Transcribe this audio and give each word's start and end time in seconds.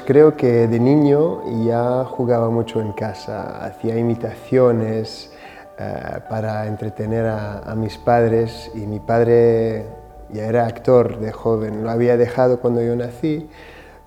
Pues 0.00 0.12
creo 0.12 0.34
que 0.34 0.66
de 0.66 0.80
niño 0.80 1.42
ya 1.62 2.06
jugaba 2.06 2.48
mucho 2.48 2.80
en 2.80 2.92
casa, 2.92 3.62
hacía 3.62 3.98
imitaciones 3.98 5.30
eh, 5.78 6.20
para 6.26 6.66
entretener 6.66 7.26
a, 7.26 7.74
mis 7.76 7.98
padres 7.98 8.70
y 8.74 8.78
mi 8.86 8.98
padre 8.98 9.84
ya 10.32 10.46
era 10.46 10.66
actor 10.66 11.20
de 11.20 11.32
joven, 11.32 11.84
lo 11.84 11.90
había 11.90 12.16
dejado 12.16 12.60
cuando 12.60 12.82
yo 12.82 12.96
nací, 12.96 13.50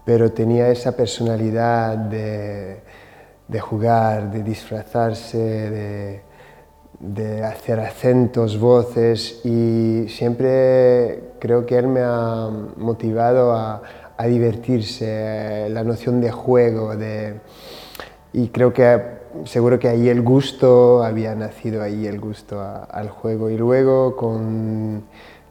pero 0.03 0.31
tenía 0.31 0.69
esa 0.69 0.93
personalidad 0.93 1.95
de, 1.95 2.81
de 3.47 3.59
jugar, 3.59 4.31
de 4.31 4.41
disfrazarse, 4.41 5.37
de, 5.37 6.21
de 6.99 7.43
hacer 7.43 7.79
acentos, 7.79 8.59
voces 8.59 9.45
y 9.45 10.07
siempre 10.07 11.33
creo 11.39 11.67
que 11.67 11.77
él 11.77 11.87
me 11.87 12.01
ha 12.01 12.49
motivado 12.77 13.53
a, 13.53 13.83
a 14.17 14.27
divertirse, 14.27 15.67
la 15.69 15.83
noción 15.83 16.21
de 16.21 16.31
juego, 16.31 16.95
de, 16.95 17.39
y 18.33 18.49
creo 18.49 18.73
que 18.73 19.23
seguro 19.45 19.79
que 19.79 19.87
ahí 19.87 20.09
el 20.09 20.21
gusto, 20.21 21.03
había 21.03 21.35
nacido 21.35 21.81
ahí 21.81 22.05
el 22.05 22.19
gusto 22.19 22.61
al 22.61 23.09
juego. 23.09 23.49
Y 23.49 23.57
luego 23.57 24.15
con, 24.15 25.03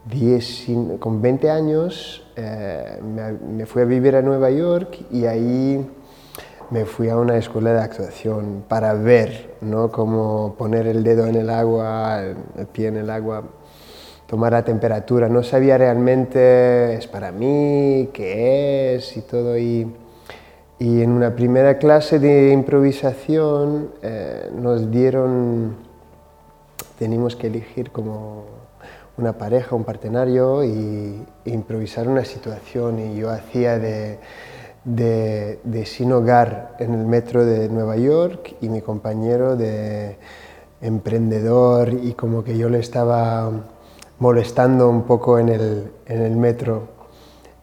10, 0.07 0.67
con 0.99 1.23
20 1.23 1.51
años 1.51 2.27
eh, 2.37 3.01
me, 3.03 3.67
fui 3.67 3.83
a 3.83 3.85
vivir 3.85 4.17
a 4.17 4.23
Nueva 4.23 4.51
York 4.51 4.99
y 5.11 5.27
ahí 5.27 5.87
me 6.71 6.85
fui 6.87 7.09
a 7.09 7.17
una 7.17 7.37
escuela 7.37 7.73
de 7.73 7.81
actuación 7.81 8.65
para 8.67 8.95
ver 8.95 9.55
¿no? 9.61 9.91
cómo 9.91 10.55
poner 10.57 10.87
el 10.87 11.05
dedo 11.05 11.27
en 11.27 11.37
el 11.37 11.51
agua, 11.51 12.23
el 12.23 12.67
pie 12.73 12.89
en 12.89 12.97
el 12.97 13.11
agua, 13.11 13.45
tomar 14.33 14.53
la 14.53 14.65
temperatura. 14.65 15.29
No 15.29 15.43
sabía 15.43 15.77
realmente, 15.77 16.95
es 16.95 17.07
para 17.07 17.33
mí, 17.33 18.09
qué 18.15 18.95
es 18.95 19.15
y 19.19 19.21
todo. 19.21 19.59
Y, 19.59 19.87
y 20.79 21.03
en 21.03 21.11
una 21.11 21.37
primera 21.37 21.77
clase 21.77 22.19
de 22.19 22.51
improvisación 22.51 23.91
eh, 24.01 24.49
nos 24.57 24.91
dieron, 24.91 25.77
teníamos 26.99 27.37
que 27.37 27.49
elegir 27.49 27.91
como 27.91 28.45
una 29.19 29.37
pareja, 29.37 29.77
un 29.77 29.85
partenario 29.85 30.65
y, 30.65 31.23
e 31.45 31.51
improvisar 31.51 32.09
una 32.09 32.25
situación. 32.25 33.01
Y 33.01 33.17
yo 33.17 33.29
hacía 33.29 33.79
de 33.79 34.19
de, 34.85 35.85
Sin 35.85 36.11
Hogar 36.11 36.75
en 36.79 36.95
el 36.95 37.05
metro 37.05 37.45
de 37.45 37.69
Nueva 37.69 37.99
York 37.99 38.57
y 38.63 38.71
mi 38.71 38.81
compañero 38.81 39.57
de 39.57 40.17
emprendedor 40.81 41.91
y 42.03 42.15
como 42.15 42.43
que 42.43 42.57
yo 42.57 42.71
le 42.71 42.79
estaba 42.79 43.53
molestando 44.23 44.89
un 44.89 45.03
poco 45.03 45.37
en 45.41 45.49
el, 45.49 46.37
metro 46.37 46.87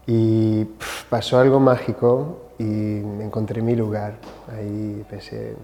y 0.06 0.66
pasó 1.08 1.38
algo 1.38 1.58
mágico 1.58 2.50
y 2.58 2.98
encontré 2.98 3.62
mi 3.62 3.74
lugar. 3.74 4.18
Ahí 4.54 5.02
pensé, 5.08 5.54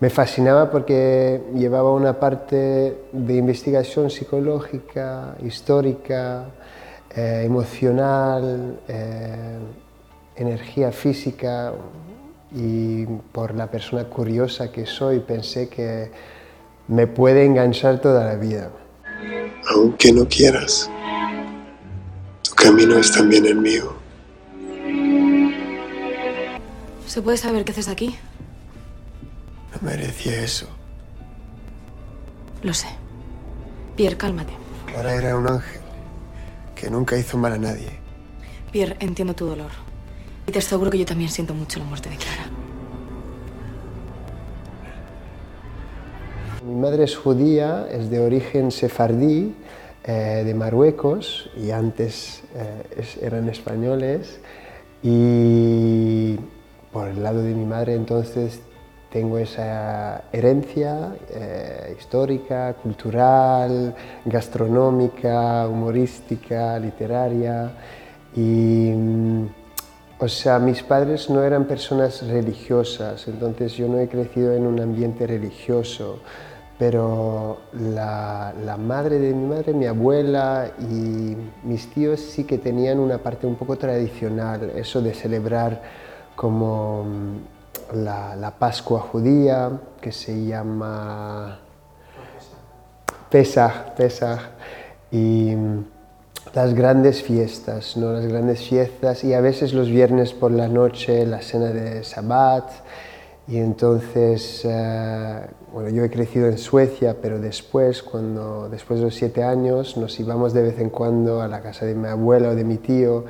me 0.00 0.08
fascinaba 0.08 0.70
porque 0.70 1.42
llevaba 1.54 1.92
una 1.92 2.18
parte 2.18 3.08
de 3.12 3.34
investigación 3.36 4.08
psicológica, 4.08 5.36
histórica, 5.44 6.46
eh, 7.14 7.42
emocional, 7.44 8.80
eh, 8.88 9.58
energía 10.34 10.92
física 10.92 11.74
y 12.52 13.04
por 13.04 13.54
la 13.54 13.66
persona 13.66 14.04
curiosa 14.04 14.72
que 14.72 14.86
soy 14.86 15.20
pensé 15.20 15.68
que 15.68 16.10
me 16.88 17.06
puede 17.06 17.44
enganchar 17.44 18.00
toda 18.00 18.24
la 18.24 18.36
vida. 18.36 18.70
Aunque 19.70 20.12
no 20.12 20.28
quieras, 20.28 20.90
tu 22.42 22.54
camino 22.54 22.96
es 22.96 23.12
también 23.12 23.46
el 23.46 23.56
mío. 23.56 23.94
¿Se 27.06 27.20
puede 27.22 27.36
saber 27.36 27.64
qué 27.64 27.72
haces 27.72 27.88
aquí? 27.88 28.16
No 29.72 29.88
merecía 29.88 30.42
eso. 30.42 30.66
Lo 32.62 32.74
sé. 32.74 32.88
Pierre, 33.96 34.16
cálmate. 34.16 34.52
Ahora 34.96 35.14
era 35.14 35.36
un 35.36 35.48
ángel 35.48 35.80
que 36.74 36.90
nunca 36.90 37.16
hizo 37.16 37.36
mal 37.38 37.52
a 37.52 37.58
nadie. 37.58 37.90
Pierre, 38.70 38.96
entiendo 39.00 39.34
tu 39.34 39.46
dolor. 39.46 39.70
Y 40.46 40.52
te 40.52 40.58
aseguro 40.58 40.90
que 40.90 40.98
yo 40.98 41.06
también 41.06 41.30
siento 41.30 41.54
mucho 41.54 41.78
la 41.78 41.84
muerte 41.84 42.10
de 42.10 42.16
Clara. 42.16 42.50
Madre 46.82 47.04
es 47.04 47.16
judía, 47.16 47.86
es 47.90 48.10
de 48.10 48.18
origen 48.18 48.72
sefardí, 48.72 49.54
eh, 50.04 50.42
de 50.44 50.52
Marruecos, 50.52 51.48
y 51.56 51.70
antes 51.70 52.42
eh, 52.56 53.04
eran 53.22 53.48
españoles. 53.48 54.40
Y 55.00 56.36
por 56.92 57.06
el 57.08 57.22
lado 57.22 57.40
de 57.42 57.54
mi 57.54 57.64
madre 57.64 57.94
entonces 57.94 58.60
tengo 59.12 59.38
esa 59.38 60.24
herencia 60.32 61.14
eh, 61.30 61.96
histórica, 61.98 62.74
cultural, 62.82 63.94
gastronómica, 64.24 65.68
humorística, 65.68 66.78
literaria. 66.80 67.70
Y 68.34 68.90
mm, 68.92 69.46
o 70.18 70.28
sea, 70.28 70.58
mis 70.58 70.82
padres 70.82 71.30
no 71.30 71.42
eran 71.42 71.64
personas 71.64 72.26
religiosas, 72.26 73.26
entonces 73.26 73.72
yo 73.72 73.88
no 73.88 73.98
he 73.98 74.08
crecido 74.08 74.54
en 74.54 74.66
un 74.66 74.78
ambiente 74.78 75.26
religioso, 75.26 76.20
pero 76.82 77.58
la, 77.74 78.76
madre 78.76 79.20
de 79.20 79.32
mi 79.32 79.46
madre, 79.46 79.72
mi 79.72 79.86
abuela 79.86 80.72
y 80.80 81.36
mis 81.62 81.88
tíos 81.94 82.18
sí 82.18 82.42
que 82.42 82.58
tenían 82.58 82.98
una 82.98 83.18
parte 83.18 83.46
un 83.46 83.54
poco 83.54 83.78
tradicional, 83.78 84.68
eso 84.74 85.00
de 85.00 85.14
celebrar 85.14 85.80
como 86.34 87.04
mm, 87.04 88.02
la, 88.02 88.52
Pascua 88.58 88.98
judía, 88.98 89.70
que 90.00 90.10
se 90.10 90.44
llama 90.44 91.60
Pesach, 93.30 93.94
Pesach, 93.96 94.40
y 95.12 95.54
las 96.52 96.74
grandes 96.74 97.22
fiestas, 97.22 97.96
¿no? 97.96 98.12
las 98.12 98.26
grandes 98.26 98.60
fiestas 98.60 99.22
y 99.22 99.34
a 99.34 99.40
veces 99.40 99.72
los 99.72 99.88
viernes 99.88 100.32
por 100.32 100.50
la 100.50 100.66
noche 100.66 101.26
la 101.26 101.42
cena 101.42 101.66
de 101.66 102.02
Sabbat 102.02 102.64
y 103.48 103.58
entonces, 103.58 104.62
eh, 104.64 105.46
bueno, 105.72 105.88
yo 105.88 106.04
he 106.04 106.10
crecido 106.10 106.46
en 106.46 106.58
Suecia, 106.58 107.16
pero 107.20 107.40
después, 107.40 108.02
cuando, 108.02 108.68
después 108.68 109.00
de 109.00 109.06
los 109.06 109.14
siete 109.14 109.42
años, 109.42 109.96
nos 109.96 110.18
íbamos 110.20 110.52
de 110.52 110.62
vez 110.62 110.78
en 110.78 110.90
cuando 110.90 111.42
a 111.42 111.48
la 111.48 111.60
casa 111.60 111.84
de 111.84 111.94
mi 111.94 112.06
abuelo 112.06 112.50
o 112.50 112.54
de 112.54 112.64
mi 112.64 112.78
tío 112.78 113.24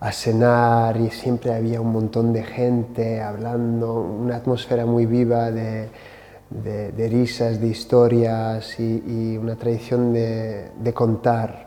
a 0.00 0.12
cenar 0.12 0.96
y 0.98 1.10
siempre 1.10 1.52
había 1.52 1.80
un 1.80 1.92
montón 1.92 2.32
de 2.32 2.42
gente 2.42 3.20
hablando, 3.20 4.00
una 4.00 4.36
atmósfera 4.36 4.86
muy 4.86 5.06
viva 5.06 5.50
de, 5.50 5.88
de, 6.50 7.08
risas, 7.08 7.60
de 7.60 7.68
historias 7.68 8.78
y, 8.78 9.36
una 9.36 9.56
tradición 9.56 10.12
de 10.12 10.92
contar 10.94 11.63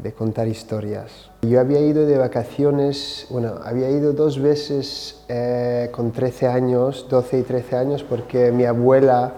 de 0.00 0.12
contar 0.12 0.48
historias. 0.48 1.30
Yo 1.42 1.58
había 1.58 1.80
ido 1.80 2.06
de 2.06 2.16
vacaciones, 2.16 3.26
bueno, 3.30 3.54
había 3.64 3.90
ido 3.90 4.12
dos 4.12 4.40
veces 4.40 5.24
eh, 5.28 5.88
con 5.90 6.12
13 6.12 6.46
años, 6.46 7.06
12 7.08 7.38
y 7.38 7.42
13 7.42 7.76
años, 7.76 8.04
porque 8.04 8.52
mi 8.52 8.64
abuela 8.64 9.34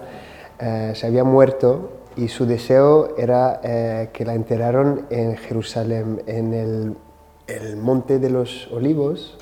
eh, 0.59 0.93
se 0.95 1.07
había 1.07 1.23
muerto 1.23 1.89
y 2.15 2.27
su 2.27 2.45
deseo 2.45 3.15
era 3.17 3.59
eh, 3.63 4.09
que 4.13 4.23
la 4.23 4.35
enterraron 4.35 5.07
en 5.09 5.35
Jerusalén, 5.35 6.21
en 6.27 6.53
el, 6.53 6.97
el 7.47 7.77
Monte 7.77 8.19
de 8.19 8.29
los 8.29 8.71
Olivos, 8.71 9.37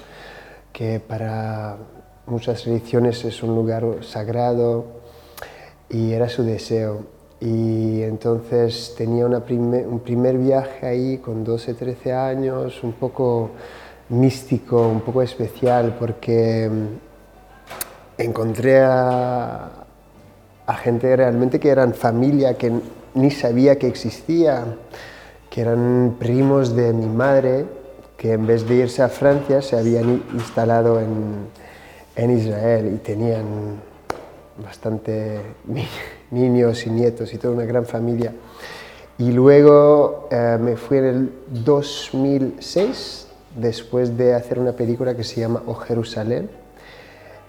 que 0.71 0.99
para 0.99 1.77
muchas 2.25 2.65
religiones 2.65 3.25
es 3.25 3.43
un 3.43 3.55
lugar 3.55 3.83
sagrado 4.01 4.85
y 5.89 6.13
era 6.13 6.29
su 6.29 6.43
deseo 6.43 7.01
y 7.43 8.01
entonces 8.03 8.93
tenía 8.97 9.25
un 9.25 9.99
primer 9.99 10.37
viaje 10.37 10.87
ahí 10.87 11.17
con 11.17 11.43
12, 11.43 11.73
13 11.73 12.13
años, 12.13 12.81
un 12.83 12.93
poco 12.93 13.51
místico, 14.07 14.87
un 14.87 15.01
poco 15.01 15.21
especial, 15.21 15.97
porque 15.99 16.69
mm, 16.71 18.21
encontré 18.21 18.79
a, 18.79 19.69
gente 20.81 21.13
realmente 21.17 21.59
que 21.59 21.69
eran 21.69 21.93
familia, 21.93 22.57
que 22.57 22.71
ni 23.15 23.29
sabía 23.29 23.77
que 23.77 23.87
existía, 23.87 24.63
que 25.49 25.61
eran 25.61 26.15
primos 26.17 26.73
de 26.73 26.93
mi 26.93 27.07
madre, 27.07 27.65
que 28.15 28.31
en 28.31 28.47
vez 28.47 28.65
de 28.67 28.75
irse 28.75 29.03
a 29.03 29.09
Francia 29.09 29.61
se 29.61 29.77
habían 29.77 30.23
instalado 30.33 31.01
en, 31.01 31.47
en 32.15 32.37
Israel 32.37 32.93
y 32.95 32.97
tenían 32.99 33.43
bastante 34.57 35.41
niños 36.31 36.85
y 36.85 36.89
nietos 36.89 37.33
y 37.33 37.37
toda 37.37 37.53
una 37.53 37.65
gran 37.65 37.85
familia. 37.85 38.33
Y 39.17 39.31
luego 39.31 40.27
eh, 40.31 40.57
me 40.59 40.75
fui 40.75 40.97
en 40.97 41.05
el 41.05 41.31
2006, 41.63 43.27
después 43.55 44.17
de 44.17 44.33
hacer 44.33 44.57
una 44.59 44.71
película 44.71 45.15
que 45.15 45.23
se 45.23 45.41
llama 45.41 45.61
O 45.67 45.75
Jerusalén, 45.75 46.49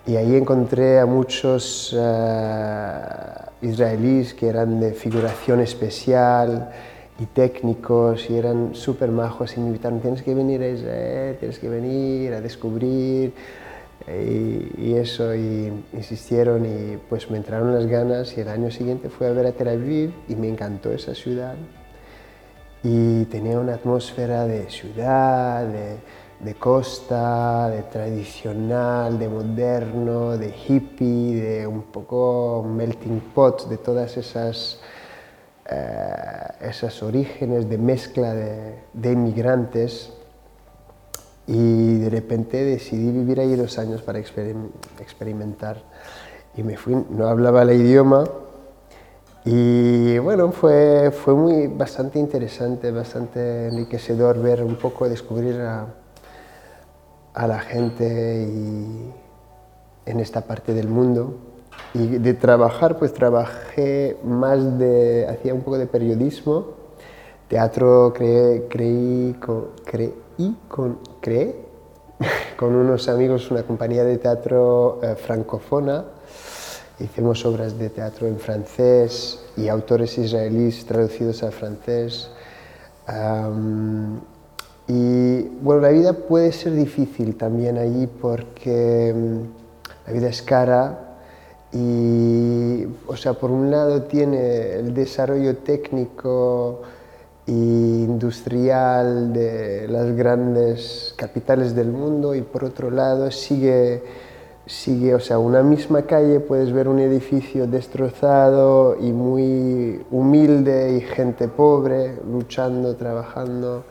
y 0.07 0.17
ahí 0.17 0.37
encontré 0.37 1.01
a 1.01 1.07
muchos 1.07 1.95
uh, 1.95 3.67
israelíes 3.67 4.35
que 4.35 4.49
eran 4.49 4.79
de 4.79 4.93
figuración 4.93 5.61
especial 5.61 6.71
y 7.19 7.25
técnicos 7.25 8.29
y 8.29 8.37
eran 8.37 8.75
súper 8.75 9.11
majos 9.11 9.57
y 9.57 9.61
me 9.61 9.69
invitaron, 9.69 10.01
tienes 10.01 10.23
que 10.23 10.35
venir 10.35 10.61
a 10.61 10.69
Israel, 10.69 11.37
tienes 11.39 11.59
que 11.59 11.69
venir 11.71 12.35
a 12.35 12.43
descubrir 12.43 13.33
y, 14.07 14.95
eso, 14.97 15.35
y 15.35 15.73
insistieron 15.95 16.67
y 16.67 16.99
pues 17.09 17.31
me 17.31 17.39
entraron 17.39 17.75
las 17.75 17.87
ganas 17.87 18.37
y 18.37 18.41
el 18.43 18.49
año 18.49 18.71
siguiente 18.71 19.09
fui 19.09 19.27
a 19.27 19.33
ver 19.33 19.47
a 19.47 19.53
Tel 19.53 19.69
Aviv 19.69 20.13
y 20.29 20.35
me 20.37 20.49
encantó 20.49 20.93
esa 20.93 21.15
ciudad. 21.15 21.55
Y 22.83 23.25
tenía 23.27 23.59
una 23.59 23.75
atmósfera 23.75 24.45
de 24.45 24.69
ciudad, 24.69 25.67
de, 25.67 25.97
de 26.41 26.55
costa, 26.55 27.71
de 27.71 27.83
tradicional, 27.85 29.19
de 29.19 29.29
moderno, 29.29 30.37
de 30.37 30.55
hippie, 30.69 31.41
de 31.41 31.67
un 31.67 31.85
poco 31.85 32.63
melting 32.63 33.21
pot 33.35 33.69
de 33.71 33.79
todas 33.79 34.19
esas 34.19 34.81
eh, 35.71 36.47
esos 36.61 37.03
orígenes 37.03 37.71
de 37.71 37.79
mezcla 37.79 38.35
de, 38.35 38.81
de, 38.93 39.13
inmigrantes 39.13 40.13
y 41.47 41.99
de 41.99 42.11
repente 42.11 42.65
decidí 42.65 43.11
vivir 43.11 43.41
ahí 43.41 43.55
dos 43.57 43.79
años 43.79 44.03
para 44.03 44.19
experimentar. 44.19 45.83
Y 46.57 46.63
me 46.63 46.77
fui, 46.77 46.97
no 47.11 47.27
hablaba 47.27 47.63
el 47.63 47.73
idioma. 47.73 48.25
Y 49.45 50.19
bueno, 50.19 50.53
fue, 50.53 51.11
fue 51.11 51.35
muy, 51.35 51.67
bastante 51.67 52.19
interesante, 52.19 52.91
bastante 52.91 53.69
enriquecedor 53.69 54.41
ver 54.41 54.63
un 54.63 54.77
poco, 54.77 55.09
descubrir 55.09 55.61
a, 55.61 55.87
a 57.35 57.47
la 57.47 57.59
gente 57.59 58.47
y 58.49 59.13
en 60.07 60.21
esta 60.21 60.43
parte 60.43 60.73
del 60.73 60.89
mundo. 60.89 61.35
Y 61.93 62.07
de 62.07 62.35
trabajar, 62.35 62.99
pues 62.99 63.13
trabajé 63.13 64.17
más 64.25 64.79
de, 64.79 65.27
hacía 65.29 65.53
un 65.53 65.61
poco 65.61 65.77
de 65.77 65.87
periodismo, 65.87 66.69
teatro 67.49 68.13
creé, 68.15 68.67
creí, 68.69 69.37
con, 69.45 69.69
creí 70.37 70.57
con, 70.69 70.99
con 72.59 72.75
unos 72.75 73.09
amigos 73.09 73.51
una 73.51 73.63
compañía 73.63 74.05
de 74.05 74.19
teatro 74.19 75.01
eh, 75.03 75.15
francófona. 75.15 76.05
Hicimos 77.01 77.45
obras 77.45 77.77
de 77.77 77.91
teatro 77.91 78.29
en 78.29 78.39
francés 78.39 79.41
y 79.57 79.69
autores 79.69 80.17
israelíes 80.17 80.85
traducidos 80.87 81.43
al 81.43 81.53
francés. 81.53 82.31
y 84.87 85.43
bueno, 85.61 85.81
la 85.81 85.89
vida 85.89 86.13
puede 86.13 86.53
ser 86.53 86.75
difícil 86.75 87.37
también 87.37 87.79
allí 87.79 88.07
porque 88.07 89.13
mm, 89.15 90.07
la 90.07 90.13
vida 90.13 90.29
es 90.29 90.43
cara, 90.43 91.05
y, 91.75 92.87
o 93.09 93.17
sea, 93.17 93.33
por 93.35 93.51
un 93.51 93.69
lado 93.69 94.03
tiene 94.03 94.75
el 94.75 94.95
desarrollo 94.95 95.57
técnico 95.57 96.83
industrial 97.47 99.33
de 99.33 99.87
las 99.89 100.15
grandes 100.17 101.15
capitales 101.17 101.75
del 101.75 101.89
mundo 101.89 102.35
y 102.35 102.43
por 102.43 102.65
otro 102.65 102.91
lado 102.91 103.31
sigue, 103.31 104.03
sigue, 104.67 105.15
o 105.15 105.21
sea, 105.21 105.39
una 105.39 105.63
misma 105.63 106.03
calle 106.03 106.41
puedes 106.41 106.73
ver 106.73 106.89
un 106.89 107.01
edificio 107.01 107.67
destrozado 107.67 108.97
y 108.99 109.13
muy 109.13 110.05
humilde 110.11 110.97
y 110.97 111.01
gente 111.03 111.49
pobre 111.49 112.17
luchando, 112.27 112.97
trabajando 112.97 113.85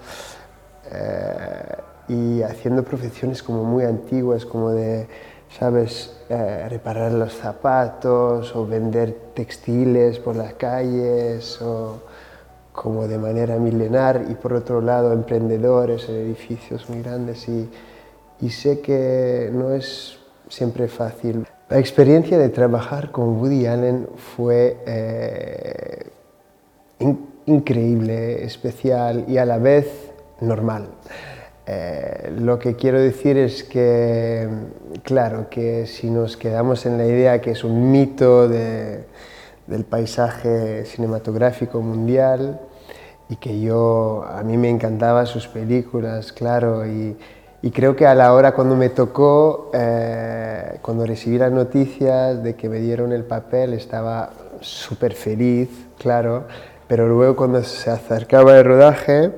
eh, 0.91 1.77
y 2.09 2.41
haciendo 2.41 2.83
profesiones 2.83 3.43
como 3.43 3.63
muy 3.63 3.83
antiguas, 3.83 4.45
como 4.45 4.71
de 4.71 5.07
¿sabes? 5.59 6.15
Eh, 6.29 6.67
reparar 6.69 7.11
los 7.11 7.33
zapatos 7.33 8.55
o 8.55 8.65
vender 8.65 9.31
textiles 9.35 10.19
por 10.19 10.35
las 10.35 10.53
calles 10.53 11.61
o 11.61 12.01
como 12.73 13.07
de 13.07 13.17
manera 13.17 13.57
milenar 13.57 14.25
y 14.29 14.33
por 14.33 14.53
otro 14.53 14.81
lado 14.81 15.13
emprendedores 15.13 16.09
en 16.09 16.15
edificios 16.15 16.89
muy 16.89 17.01
grandes 17.01 17.47
y, 17.47 17.69
y 18.41 18.49
sé 18.49 18.81
que 18.81 19.49
no 19.53 19.71
es 19.71 20.17
siempre 20.49 20.87
fácil. 20.87 21.47
La 21.69 21.79
experiencia 21.79 22.37
de 22.37 22.49
trabajar 22.49 23.11
con 23.11 23.39
Woody 23.39 23.65
Allen 23.65 24.07
fue 24.35 24.77
eh, 24.85 26.07
increíble, 27.45 28.43
especial 28.43 29.25
y 29.27 29.37
a 29.37 29.45
la 29.45 29.57
vez 29.57 30.11
normal. 30.41 30.89
Eh, 31.65 32.33
lo 32.37 32.59
que 32.59 32.75
quiero 32.75 32.99
decir 32.99 33.37
es 33.37 33.63
que, 33.63 34.47
claro, 35.03 35.47
que 35.49 35.87
si 35.87 36.09
nos 36.09 36.35
quedamos 36.35 36.85
en 36.85 36.97
la 36.97 37.05
idea 37.05 37.39
que 37.39 37.51
es 37.51 37.63
un 37.63 37.91
mito 37.91 38.49
del 39.67 39.85
paisaje 39.85 40.85
cinematográfico 40.85 41.81
mundial 41.81 42.59
y 43.29 43.37
que 43.37 43.59
yo, 43.61 44.25
a 44.27 44.43
mí 44.43 44.57
me 44.57 44.69
encantaban 44.69 45.25
sus 45.25 45.47
películas, 45.47 46.31
claro, 46.31 46.85
y, 46.85 47.15
creo 47.71 47.95
que 47.95 48.05
a 48.05 48.13
la 48.13 48.33
hora 48.33 48.53
cuando 48.53 48.75
me 48.75 48.89
tocó, 48.89 49.71
eh, 49.73 50.79
cuando 50.81 51.05
recibí 51.05 51.37
las 51.37 51.51
noticias 51.51 52.43
de 52.43 52.55
que 52.55 52.67
me 52.67 52.79
dieron 52.79 53.13
el 53.13 53.23
papel, 53.23 53.73
estaba 53.73 54.31
súper 54.59 55.13
feliz, 55.13 55.69
claro, 55.97 56.43
pero 56.87 57.07
luego 57.07 57.35
cuando 57.35 57.63
se 57.63 57.89
acercaba 57.89 58.57
el 58.57 58.65
rodaje, 58.65 59.31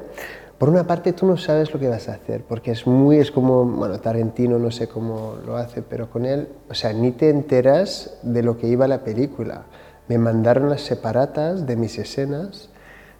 por 0.57 0.69
una 0.69 0.87
parte 0.87 1.13
tú 1.13 1.27
no 1.27 1.37
sabes 1.37 1.71
lo 1.73 1.79
que 1.79 1.87
vas 1.87 2.09
a 2.09 2.13
hacer, 2.13 2.43
porque 2.43 2.71
es 2.71 2.87
muy, 2.87 3.17
es 3.17 3.29
como, 3.29 3.63
bueno, 3.65 3.99
Tarantino 3.99 4.57
no 4.57 4.71
sé 4.71 4.87
cómo 4.87 5.35
lo 5.45 5.57
hace, 5.57 5.81
pero 5.81 6.09
con 6.09 6.25
él, 6.25 6.47
o 6.69 6.73
sea, 6.73 6.93
ni 6.93 7.11
te 7.11 7.29
enteras 7.29 8.17
de 8.23 8.41
lo 8.41 8.57
que 8.57 8.67
iba 8.67 8.87
la 8.87 9.03
película. 9.03 9.65
Me 10.07 10.17
mandaron 10.17 10.69
las 10.69 10.81
separatas 10.81 11.65
de 11.65 11.75
mis 11.75 11.97
escenas, 11.97 12.69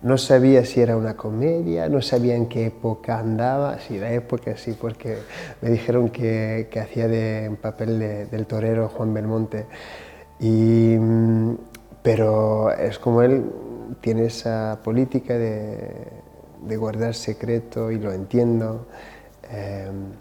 no 0.02 0.18
sabía 0.18 0.66
si 0.66 0.82
era 0.82 0.98
una 0.98 1.16
comedia, 1.16 1.90
no 1.90 2.02
sabía 2.02 2.36
en 2.36 2.48
qué 2.48 2.68
época 2.68 3.20
andaba, 3.20 3.80
sí, 3.80 3.98
la 3.98 4.12
época 4.12 4.56
sí, 4.56 4.78
porque 4.80 5.18
me 5.62 5.70
dijeron 5.70 6.10
que, 6.10 6.68
que 6.70 6.80
hacía 6.80 7.08
de, 7.08 7.56
papel 7.62 8.00
del 8.30 8.46
torero 8.46 8.90
Juan 8.90 9.14
Belmonte. 9.14 9.66
Y, 10.40 10.98
mm, 11.00 11.56
pero 12.04 12.72
es 12.72 13.00
como 13.00 13.22
él 13.24 13.46
tiene 14.02 14.26
esa 14.26 14.80
política 14.84 15.38
de 15.38 16.24
de 16.66 16.78
guardar 16.78 17.14
secreto 17.14 17.92
y 17.92 18.00
lo 18.00 18.12
entiendo. 18.12 18.88
Em, 19.52 20.12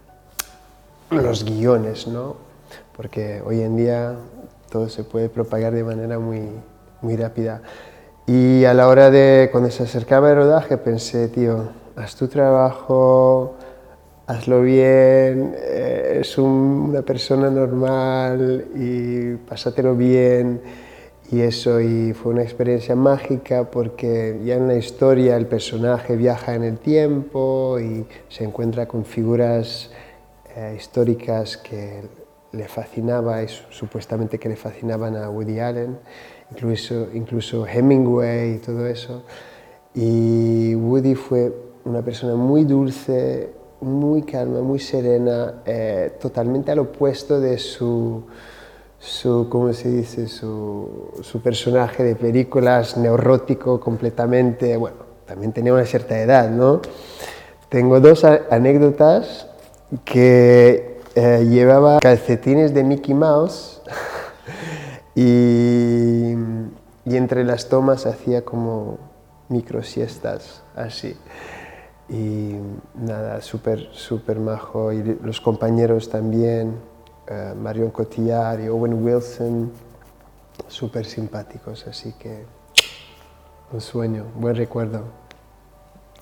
los 1.11 1.45
guiones, 1.45 2.07
¿no? 2.07 2.37
Porque 2.97 3.43
hoy 3.45 3.61
en 3.63 3.77
día 3.77 4.17
todo 4.75 4.89
se 4.89 5.05
puede 5.05 5.29
propagar 5.29 5.73
de 5.73 5.85
manera 5.85 6.19
muy, 6.19 6.41
muy 7.01 7.15
rápida. 7.15 7.63
Y 8.27 8.65
a 8.65 8.75
la 8.75 8.89
hora 8.89 9.09
de, 9.09 9.49
cuando 9.53 9.71
se 9.71 9.85
acercaba 9.85 10.31
el 10.31 10.37
rodaje, 10.37 10.79
pensé, 10.79 11.29
tío, 11.29 11.69
haz 11.95 12.17
tu 12.17 12.27
trabajo, 12.27 13.55
hazlo 14.27 14.63
bien, 14.63 15.55
eh, 15.57 16.19
es 16.23 16.37
una 16.39 17.03
persona 17.03 17.51
normal 17.51 18.67
y 18.75 19.37
pásatelo 19.49 19.95
bien 19.95 20.61
y 21.31 21.43
eso 21.43 21.81
y 21.81 22.13
fue 22.13 22.33
una 22.33 22.43
experiencia 22.43 22.97
mágica 22.97 23.71
porque 23.71 24.41
ya 24.45 24.57
en 24.57 24.67
la 24.67 24.75
historia 24.75 25.37
el 25.37 25.47
personaje 25.47 26.17
viaja 26.17 26.57
en 26.57 26.65
el 26.65 26.79
tiempo 26.79 27.79
y 27.79 28.07
se 28.29 28.43
encuentra 28.43 28.89
con 28.89 29.05
figuras 29.05 29.93
eh, 30.57 30.75
históricas 30.77 31.59
que 31.59 32.24
le 32.57 32.69
fascinaba 32.69 33.43
y 33.43 33.49
supuestamente 33.71 34.39
que 34.39 34.49
le 34.49 34.57
fascinaban 34.57 35.17
a 35.17 35.29
Woody 35.29 35.61
Allen, 35.61 35.99
incluso, 36.51 37.09
incluso 37.13 37.67
Hemingway 37.67 38.55
y 38.55 38.59
todo 38.59 38.87
eso. 38.87 39.23
Y 39.95 40.75
Woody 40.75 41.15
fue 41.15 41.53
una 41.85 42.03
persona 42.03 42.35
muy 42.35 42.65
dulce, 42.65 43.51
muy 43.81 44.23
calma, 44.23 44.61
muy 44.61 44.79
serena, 44.79 45.63
eh, 45.67 46.13
totalmente 46.21 46.73
al 46.73 46.81
opuesto 46.81 47.41
de 47.41 47.59
su 47.59 48.25
su, 49.05 49.49
¿cómo 49.51 49.71
se 49.75 49.91
dice? 49.91 50.29
Su, 50.29 51.13
su, 51.21 51.43
personaje 51.43 52.03
de 52.03 52.17
películas 52.17 52.97
neurótico 52.97 53.79
completamente, 53.79 54.79
bueno, 54.79 54.97
también 55.27 55.53
tenía 55.53 55.75
una 55.75 55.85
cierta 55.85 56.19
edad, 56.19 56.49
¿no? 56.49 56.81
Tengo 57.69 58.01
dos 58.01 58.25
anécdotas 58.25 59.47
que 60.07 60.94
eh, 61.15 61.47
llevaba 61.49 61.99
calcetines 62.01 62.75
de 62.75 62.85
Mickey 62.85 63.15
Mouse 63.15 63.81
y, 65.15 66.33
y 67.05 67.17
entre 67.17 67.45
las 67.45 67.69
tomas 67.69 68.07
hacía 68.07 68.45
como 68.45 68.99
micro 69.49 69.83
siestas, 69.83 70.63
así. 70.75 71.17
Y 72.09 72.57
nada, 72.95 73.41
súper, 73.41 73.89
súper 73.93 74.39
majo. 74.39 74.93
Y 74.93 75.19
los 75.23 75.41
compañeros 75.41 76.09
también 76.09 76.81
uh, 77.31 77.55
Marion 77.55 77.91
Cotillard 77.91 78.61
y 78.61 78.69
Owen 78.69 79.03
Wilson, 79.03 79.73
súper 80.69 81.07
simpáticos, 81.07 81.87
así 81.87 82.13
que 82.19 82.45
un 83.73 83.81
sueño, 83.81 84.27
buen 84.37 84.55
recuerdo. 84.57 85.05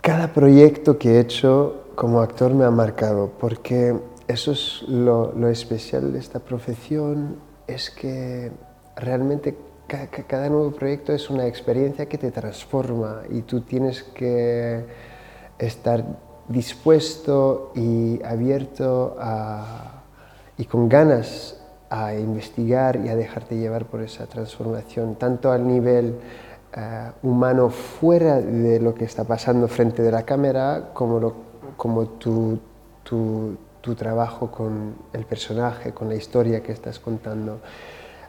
Cada 0.00 0.32
proyecto 0.32 0.98
que 0.98 1.16
he 1.16 1.20
hecho 1.20 1.84
como 1.94 2.20
actor 2.20 2.54
me 2.54 2.64
ha 2.64 2.70
marcado, 2.70 3.30
porque 3.38 3.96
eso 4.32 4.52
es 4.52 4.82
lo, 4.88 5.32
lo 5.32 5.48
especial 5.48 6.12
de 6.12 6.18
esta 6.18 6.40
profesión, 6.40 7.36
es 7.66 7.90
que 7.90 8.50
realmente 8.96 9.56
cada, 10.26 10.48
nuevo 10.48 10.70
proyecto 10.70 11.12
es 11.12 11.28
una 11.28 11.46
experiencia 11.46 12.06
que 12.06 12.18
te 12.18 12.30
transforma 12.30 13.22
y 13.30 13.42
tú 13.42 13.60
tienes 13.60 14.02
que 14.02 14.84
estar 15.58 16.04
dispuesto 16.48 17.72
y 17.74 18.22
abierto 18.24 19.16
y 20.56 20.64
con 20.64 20.88
ganas 20.88 21.58
a 21.90 22.14
investigar 22.14 22.96
y 23.04 23.10
a 23.10 23.16
dejarte 23.16 23.56
llevar 23.56 23.84
por 23.84 24.00
esa 24.00 24.26
transformación, 24.26 25.16
tanto 25.16 25.52
al 25.52 25.66
nivel 25.66 26.16
eh, 26.74 27.10
humano 27.22 27.68
fuera 27.68 28.40
de 28.40 28.80
lo 28.80 28.94
que 28.94 29.04
está 29.04 29.24
pasando 29.24 29.68
frente 29.68 30.02
de 30.02 30.10
la 30.10 30.22
cámara, 30.22 30.90
como, 30.94 31.34
como 31.76 32.06
tu, 32.06 32.58
tu, 33.02 33.58
tu 33.82 33.94
trabajo 33.94 34.50
con 34.50 34.94
el 35.12 35.26
personaje, 35.26 35.92
con 35.92 36.08
la 36.08 36.14
historia 36.14 36.62
que 36.62 36.72
estás 36.72 36.98
contando. 36.98 37.58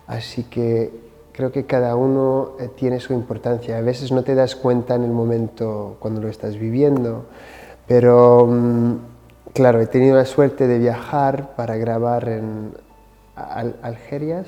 Así 0.08 0.44
que 0.44 0.92
creo 1.32 1.52
que 1.52 1.66
cada 1.66 1.96
uno 1.96 2.54
eh, 2.60 2.70
tiene 2.76 3.00
su 3.00 3.14
importancia. 3.14 3.78
A 3.78 3.82
veces 3.82 4.12
no 4.12 4.24
te 4.24 4.36
das 4.36 4.56
cuenta 4.56 4.96
en 4.96 5.04
el 5.04 5.12
momento 5.12 5.96
cuando 6.00 6.22
lo 6.22 6.28
estás 6.28 6.58
viviendo, 6.58 7.26
pero 7.88 8.48
mm, 8.48 8.94
claro, 9.54 9.80
he 9.80 9.88
tenido 9.88 10.16
la 10.16 10.26
suerte 10.26 10.68
de 10.68 10.80
viajar 10.80 11.56
para 11.56 11.78
grabar 11.78 12.28
en 12.28 12.74
Algerias, 13.36 14.48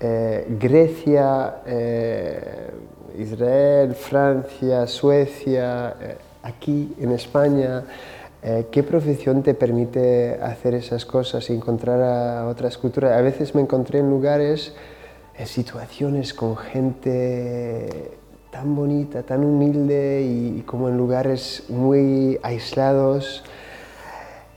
eh, 0.00 0.46
Grecia, 0.58 1.56
eh, 1.66 2.70
Israel, 3.18 3.94
Francia, 3.94 4.86
Suecia, 4.86 5.94
aquí 6.42 6.94
en 6.98 7.12
España. 7.12 7.84
¿Qué 8.72 8.82
profesión 8.82 9.44
te 9.44 9.54
permite 9.54 10.34
hacer 10.42 10.74
esas 10.74 11.06
cosas 11.06 11.48
y 11.48 11.52
encontrar 11.52 12.02
a 12.02 12.48
otras 12.48 12.76
culturas? 12.76 13.12
A 13.12 13.20
veces 13.22 13.54
me 13.54 13.60
encontré 13.60 14.00
en 14.00 14.10
lugares 14.10 14.74
en 15.38 15.46
situaciones 15.46 16.34
con 16.34 16.56
gente 16.56 18.10
tan 18.50 18.74
bonita, 18.74 19.22
tan 19.22 19.44
humilde 19.44 20.22
y, 20.22 20.62
como 20.62 20.88
en 20.88 20.96
lugares 20.96 21.64
muy 21.68 22.40
aislados, 22.42 23.44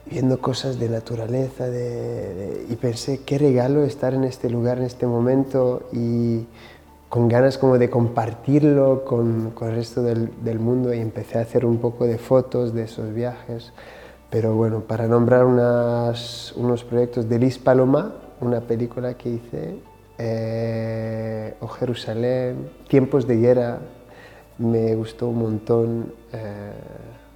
viendo 0.05 0.41
cosas 0.41 0.79
de 0.79 0.89
naturaleza 0.89 1.67
y 1.69 2.75
pensé, 2.77 3.21
qué 3.23 3.37
regalo 3.37 3.83
estar 3.83 4.15
en 4.15 4.23
este 4.23 4.49
lugar, 4.49 4.79
en 4.79 4.85
este 4.85 5.05
momento 5.05 5.87
y 5.93 6.45
con 7.15 7.29
ganas 7.29 7.57
como 7.57 7.77
de 7.77 7.89
compartirlo 7.89 9.05
con, 9.05 9.51
con 9.51 9.69
el 9.69 9.75
resto 9.75 10.03
del, 10.03 10.31
del, 10.43 10.59
mundo 10.59 10.93
y 10.93 10.99
empecé 10.99 11.37
a 11.37 11.43
hacer 11.43 11.65
un 11.65 11.77
poco 11.77 12.05
de 12.05 12.17
fotos 12.17 12.73
de 12.73 12.83
esos 12.83 13.13
viajes. 13.13 13.71
Pero 14.29 14.55
bueno, 14.55 14.81
para 14.81 15.07
nombrar 15.07 15.45
unas, 15.45 16.51
unos 16.57 16.83
proyectos 16.83 17.29
de 17.29 17.39
Liz 17.39 17.57
Paloma, 17.57 18.15
una 18.41 18.59
película 18.59 19.13
que 19.13 19.29
hice, 19.29 19.79
eh, 20.17 21.53
o 21.61 21.69
Jerusalén, 21.69 22.69
Tiempos 22.89 23.25
de 23.25 23.37
Guerra, 23.37 23.79
me 24.57 24.93
gustó 24.95 25.29
un 25.29 25.39
montón, 25.39 26.13
eh, 26.33 26.73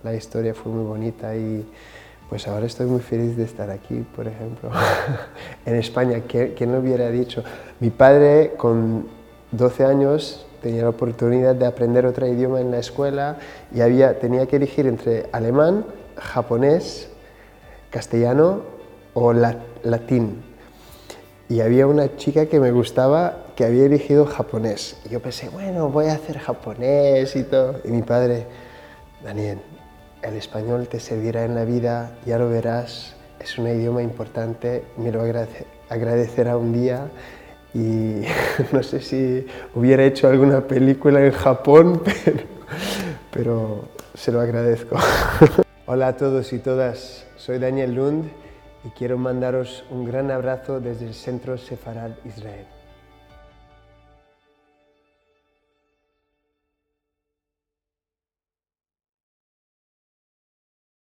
la 0.04 0.14
historia 0.14 0.54
fue 0.54 0.74
muy 0.74 0.84
bonita 0.84 1.34
y 1.38 1.66
pues 2.28 2.50
ahora 2.50 2.66
estoy 2.66 2.88
muy 2.88 3.00
feliz 3.00 3.38
de 3.38 3.46
estar 3.46 3.70
aquí, 3.70 4.06
por 4.14 4.28
ejemplo, 4.28 4.72
en 5.66 5.76
España, 5.76 6.24
¿quién 6.28 6.70
lo 6.70 6.80
hubiera 6.80 7.10
dicho? 7.10 7.46
Mi 7.80 7.92
padre 7.92 8.56
con 8.58 9.19
12 9.52 9.86
años 9.86 10.46
tenía 10.62 10.84
la 10.84 10.90
oportunidad 10.90 11.56
de 11.56 11.66
aprender 11.66 12.06
otro 12.06 12.28
idioma 12.28 12.62
en 12.62 12.72
la 12.72 12.80
escuela 12.80 13.38
y 13.74 13.82
había, 13.82 14.20
tenía 14.20 14.46
que 14.46 14.58
elegir 14.58 14.88
entre 14.88 15.30
alemán, 15.32 15.86
japonés, 16.18 17.10
castellano 17.90 18.62
o 19.14 19.34
latín 19.34 20.50
y 21.50 21.62
había 21.62 21.88
una 21.88 22.16
chica 22.16 22.46
que 22.46 22.60
me 22.60 22.72
gustaba 22.72 23.46
que 23.56 23.66
había 23.66 23.86
elegido 23.86 24.28
japonés. 24.28 24.96
Y 25.04 25.10
yo 25.10 25.20
pensé, 25.20 25.50
bueno, 25.50 25.90
voy 25.90 26.06
a 26.06 26.14
hacer 26.14 26.38
japonés 26.38 27.36
y 27.36 27.44
todo. 27.44 27.82
Y 27.84 27.88
mi 27.90 28.04
padre, 28.04 28.46
Daniel, 29.24 29.60
el 30.22 30.36
español 30.36 30.88
te 30.88 31.00
servirá 31.00 31.44
en 31.46 31.56
la 31.56 31.66
vida, 31.66 32.12
ya 32.24 32.38
lo 32.38 32.50
verás, 32.50 33.16
es 33.40 33.58
un 33.58 33.68
idioma 33.68 34.04
importante, 34.04 34.84
me 34.98 35.12
lo 35.12 35.24
agradecerá 35.90 36.56
un 36.56 36.72
día. 36.72 37.08
Y 37.74 38.24
no 38.72 38.84
sé 38.84 39.00
si 39.00 39.46
hubiera 39.76 40.04
hecho 40.04 40.28
alguna 40.28 40.62
película 40.62 41.24
en 41.26 41.32
Japón, 41.32 42.02
pero, 42.26 42.44
pero 43.32 43.86
se 44.14 44.32
lo 44.32 44.42
agradezco. 44.42 44.98
Hola 45.86 46.10
a 46.10 46.18
todos 46.18 46.54
y 46.54 46.60
todas, 46.60 47.26
soy 47.36 47.58
Daniel 47.58 47.96
Lund 47.96 48.30
y 48.86 48.90
quiero 48.90 49.18
mandaros 49.18 49.84
un 49.90 50.06
gran 50.06 50.30
abrazo 50.32 50.80
desde 50.80 51.08
el 51.08 51.14
Centro 51.14 51.58
Sefarad 51.58 52.12
Israel. 52.26 52.66